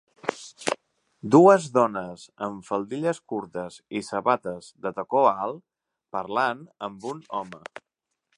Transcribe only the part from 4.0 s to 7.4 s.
i sabates de tacó alt parlant amb un